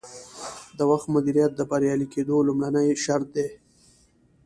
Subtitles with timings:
[0.77, 3.47] د وخت مدیریت د بریالي کیدو لومړنی شرط دی.